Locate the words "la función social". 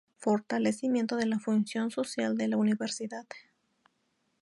1.27-2.35